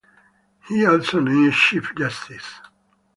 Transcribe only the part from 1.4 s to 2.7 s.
a Chief Justice.